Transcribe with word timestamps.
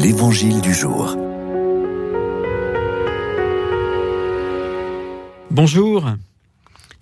L'Évangile 0.00 0.60
du 0.60 0.72
jour. 0.72 1.16
Bonjour. 5.50 6.12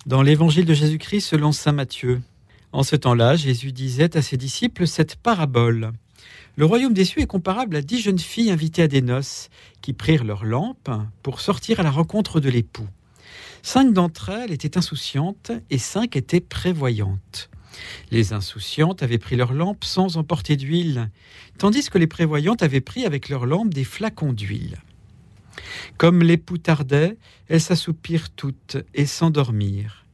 Dans 0.07 0.23
l'Évangile 0.23 0.65
de 0.65 0.73
Jésus-Christ 0.73 1.21
selon 1.21 1.51
Saint 1.51 1.73
Matthieu, 1.73 2.23
en 2.71 2.81
ce 2.81 2.95
temps-là, 2.95 3.35
Jésus 3.35 3.71
disait 3.71 4.17
à 4.17 4.23
ses 4.23 4.35
disciples 4.35 4.87
cette 4.87 5.15
parabole. 5.15 5.91
Le 6.55 6.65
royaume 6.65 6.95
des 6.95 7.05
cieux 7.05 7.21
est 7.21 7.27
comparable 7.27 7.75
à 7.75 7.83
dix 7.83 8.01
jeunes 8.01 8.17
filles 8.17 8.49
invitées 8.49 8.81
à 8.81 8.87
des 8.87 9.03
noces, 9.03 9.49
qui 9.83 9.93
prirent 9.93 10.23
leurs 10.23 10.43
lampes 10.43 10.89
pour 11.21 11.39
sortir 11.39 11.79
à 11.79 11.83
la 11.83 11.91
rencontre 11.91 12.39
de 12.39 12.49
l'époux. 12.49 12.87
Cinq 13.61 13.93
d'entre 13.93 14.29
elles 14.29 14.53
étaient 14.53 14.75
insouciantes 14.75 15.51
et 15.69 15.77
cinq 15.77 16.15
étaient 16.15 16.41
prévoyantes. 16.41 17.51
Les 18.11 18.33
insouciantes 18.33 19.03
avaient 19.03 19.17
pris 19.17 19.35
leurs 19.35 19.53
lampes 19.53 19.83
sans 19.83 20.17
emporter 20.17 20.55
d'huile, 20.55 21.09
tandis 21.57 21.89
que 21.89 21.97
les 21.97 22.07
prévoyantes 22.07 22.63
avaient 22.63 22.81
pris 22.81 23.05
avec 23.05 23.29
leurs 23.29 23.45
lampes 23.45 23.73
des 23.73 23.83
flacons 23.83 24.33
d'huile. 24.33 24.77
Comme 25.97 26.21
l'époux 26.21 26.57
tardait, 26.57 27.17
elles 27.47 27.61
s'assoupirent 27.61 28.29
toutes 28.29 28.77
et 28.93 29.05
s'endormirent. 29.05 30.05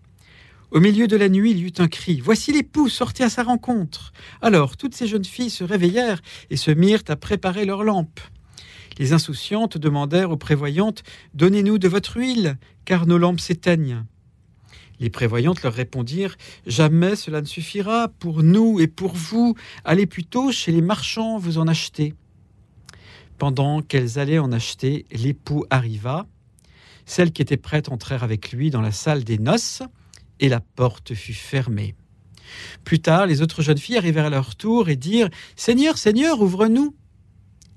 Au 0.71 0.79
milieu 0.79 1.07
de 1.07 1.15
la 1.15 1.29
nuit, 1.29 1.51
il 1.51 1.59
y 1.59 1.67
eut 1.67 1.73
un 1.77 1.87
cri. 1.87 2.19
Voici 2.19 2.51
l'époux, 2.51 2.89
sortez 2.89 3.23
à 3.23 3.29
sa 3.29 3.43
rencontre. 3.43 4.11
Alors 4.41 4.75
toutes 4.75 4.95
ces 4.95 5.05
jeunes 5.05 5.25
filles 5.25 5.51
se 5.51 5.63
réveillèrent 5.63 6.21
et 6.49 6.57
se 6.57 6.71
mirent 6.71 7.03
à 7.09 7.15
préparer 7.15 7.65
leurs 7.65 7.83
lampes. 7.83 8.19
Les 8.97 9.13
insouciantes 9.13 9.77
demandèrent 9.77 10.31
aux 10.31 10.37
prévoyantes 10.37 11.03
Donnez-nous 11.35 11.77
de 11.77 11.87
votre 11.87 12.17
huile, 12.17 12.57
car 12.85 13.05
nos 13.05 13.19
lampes 13.19 13.39
s'éteignent. 13.39 14.03
Les 15.03 15.09
prévoyantes 15.09 15.63
leur 15.63 15.73
répondirent 15.73 16.37
Jamais 16.65 17.17
cela 17.17 17.41
ne 17.41 17.45
suffira 17.45 18.07
pour 18.07 18.41
nous 18.41 18.79
et 18.79 18.87
pour 18.87 19.11
vous. 19.11 19.53
Allez 19.83 20.05
plutôt 20.05 20.53
chez 20.53 20.71
les 20.71 20.81
marchands 20.81 21.37
vous 21.37 21.57
en 21.57 21.67
acheter. 21.67 22.13
Pendant 23.37 23.81
qu'elles 23.81 24.17
allaient 24.17 24.39
en 24.39 24.53
acheter, 24.53 25.05
l'époux 25.11 25.65
arriva. 25.69 26.25
Celles 27.05 27.33
qui 27.33 27.41
étaient 27.41 27.57
prêtes 27.57 27.89
entrèrent 27.89 28.23
avec 28.23 28.53
lui 28.53 28.69
dans 28.69 28.79
la 28.79 28.93
salle 28.93 29.25
des 29.25 29.37
noces, 29.37 29.83
et 30.39 30.47
la 30.47 30.61
porte 30.61 31.13
fut 31.13 31.33
fermée. 31.33 31.95
Plus 32.85 33.01
tard, 33.01 33.25
les 33.25 33.41
autres 33.41 33.61
jeunes 33.61 33.77
filles 33.77 33.97
arrivèrent 33.97 34.27
à 34.27 34.29
leur 34.29 34.55
tour 34.55 34.87
et 34.87 34.95
dirent 34.95 35.29
Seigneur, 35.57 35.97
Seigneur, 35.97 36.39
ouvre-nous. 36.39 36.95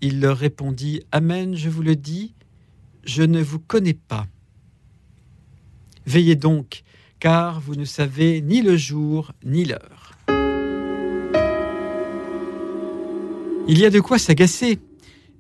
Il 0.01 0.21
leur 0.21 0.39
répondit 0.39 1.03
Amen, 1.11 1.57
je 1.57 1.71
vous 1.71 1.83
le 1.83 1.97
dis, 1.97 2.37
je 3.03 3.25
ne 3.25 3.43
vous 3.43 3.59
connais 3.59 3.95
pas. 3.95 4.29
Veillez 6.07 6.37
donc, 6.37 6.85
car 7.27 7.59
vous 7.59 7.75
ne 7.75 7.85
savez 7.85 8.41
ni 8.41 8.63
le 8.63 8.77
jour 8.77 9.33
ni 9.45 9.65
l'heure. 9.65 10.13
Il 13.67 13.81
y 13.81 13.85
a 13.85 13.91
de 13.91 13.99
quoi 13.99 14.17
s'agacer. 14.17 14.79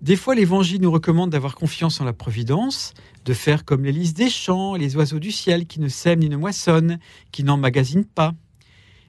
Des 0.02 0.16
fois, 0.16 0.34
l'Évangile 0.34 0.82
nous 0.82 0.90
recommande 0.90 1.30
d'avoir 1.30 1.54
confiance 1.54 2.00
en 2.00 2.04
la 2.04 2.12
Providence, 2.12 2.92
de 3.24 3.32
faire 3.32 3.64
comme 3.64 3.84
les 3.84 3.92
lys 3.92 4.14
des 4.14 4.30
champs, 4.30 4.74
les 4.74 4.96
oiseaux 4.96 5.20
du 5.20 5.30
ciel 5.30 5.68
qui 5.68 5.78
ne 5.78 5.86
sèment 5.86 6.18
ni 6.18 6.28
ne 6.28 6.36
moissonnent, 6.36 6.98
qui 7.30 7.44
n'emmagasinent 7.44 8.04
pas. 8.04 8.34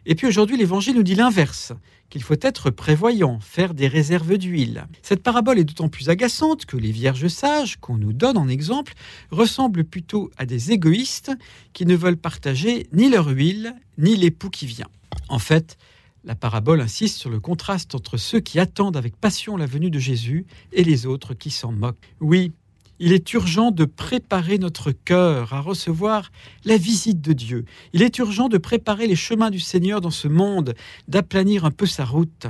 Et 0.09 0.15
puis 0.15 0.25
aujourd'hui, 0.25 0.55
l'Évangile 0.55 0.95
nous 0.95 1.03
dit 1.03 1.15
l'inverse, 1.15 1.73
qu'il 2.09 2.23
faut 2.23 2.37
être 2.39 2.69
prévoyant, 2.69 3.41
faire 3.41 3.73
des 3.73 3.89
réserves 3.89 4.37
d'huile. 4.37 4.87
Cette 5.01 5.21
parabole 5.21 5.59
est 5.59 5.65
d'autant 5.65 5.89
plus 5.89 6.07
agaçante 6.07 6.65
que 6.65 6.77
les 6.77 6.93
vierges 6.93 7.27
sages, 7.27 7.75
qu'on 7.75 7.97
nous 7.97 8.13
donne 8.13 8.37
en 8.37 8.47
exemple, 8.47 8.93
ressemblent 9.31 9.83
plutôt 9.83 10.31
à 10.37 10.45
des 10.45 10.71
égoïstes 10.71 11.33
qui 11.73 11.85
ne 11.85 11.93
veulent 11.93 12.15
partager 12.15 12.87
ni 12.93 13.09
leur 13.09 13.27
huile, 13.27 13.75
ni 13.97 14.15
l'époux 14.15 14.49
qui 14.49 14.65
vient. 14.65 14.87
En 15.27 15.39
fait, 15.39 15.77
la 16.23 16.35
parabole 16.35 16.79
insiste 16.79 17.17
sur 17.17 17.29
le 17.29 17.41
contraste 17.41 17.93
entre 17.93 18.15
ceux 18.15 18.39
qui 18.39 18.59
attendent 18.59 18.95
avec 18.95 19.17
passion 19.17 19.57
la 19.57 19.65
venue 19.65 19.91
de 19.91 19.99
Jésus 19.99 20.45
et 20.71 20.85
les 20.85 21.05
autres 21.05 21.33
qui 21.33 21.51
s'en 21.51 21.73
moquent. 21.73 22.15
Oui, 22.21 22.53
il 22.99 23.13
est 23.13 23.33
urgent 23.33 23.71
de 23.71 23.85
préparer 23.85 24.57
notre 24.57 24.91
cœur 24.91 25.53
à 25.53 25.61
recevoir 25.61 26.31
la 26.65 26.77
visite 26.77 27.21
de 27.21 27.33
Dieu. 27.33 27.65
Il 27.93 28.01
est 28.01 28.17
urgent 28.17 28.49
de 28.49 28.57
préparer 28.57 29.07
les 29.07 29.15
chemins 29.15 29.51
du 29.51 29.59
Seigneur 29.59 30.01
dans 30.01 30.11
ce 30.11 30.27
monde, 30.27 30.73
d'aplanir 31.07 31.65
un 31.65 31.71
peu 31.71 31.85
sa 31.85 32.05
route. 32.05 32.47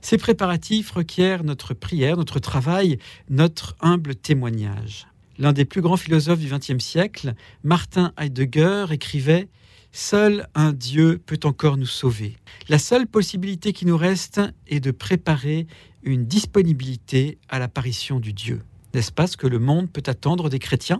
Ces 0.00 0.18
préparatifs 0.18 0.90
requièrent 0.90 1.44
notre 1.44 1.74
prière, 1.74 2.16
notre 2.16 2.38
travail, 2.38 2.98
notre 3.30 3.74
humble 3.80 4.14
témoignage. 4.14 5.06
L'un 5.38 5.52
des 5.52 5.64
plus 5.64 5.80
grands 5.80 5.96
philosophes 5.96 6.38
du 6.38 6.48
XXe 6.48 6.78
siècle, 6.78 7.34
Martin 7.64 8.12
Heidegger, 8.18 8.86
écrivait 8.90 9.48
Seul 9.90 10.46
un 10.54 10.72
Dieu 10.72 11.20
peut 11.24 11.40
encore 11.44 11.76
nous 11.76 11.86
sauver. 11.86 12.36
La 12.68 12.78
seule 12.78 13.06
possibilité 13.06 13.72
qui 13.72 13.86
nous 13.86 13.96
reste 13.96 14.40
est 14.68 14.80
de 14.80 14.90
préparer 14.90 15.66
une 16.02 16.26
disponibilité 16.26 17.38
à 17.48 17.58
l'apparition 17.58 18.20
du 18.20 18.32
Dieu. 18.32 18.60
N'est-ce 18.94 19.10
pas 19.10 19.26
ce 19.26 19.36
que 19.36 19.48
le 19.48 19.58
monde 19.58 19.90
peut 19.90 20.04
attendre 20.06 20.48
des 20.48 20.60
chrétiens? 20.60 20.92